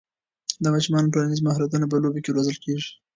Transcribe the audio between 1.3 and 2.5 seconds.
مهارتونه په لوبو کې